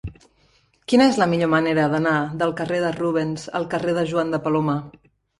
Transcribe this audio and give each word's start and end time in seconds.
Quina 0.91 1.05
és 1.09 1.17
la 1.23 1.25
millor 1.33 1.49
manera 1.53 1.83
d'anar 1.91 2.13
del 2.39 2.53
carrer 2.61 2.79
de 2.85 2.89
Rubens 2.95 3.43
al 3.59 3.67
carrer 3.75 3.93
de 3.99 4.07
Joan 4.13 4.33
de 4.37 4.41
Palomar? 4.47 4.79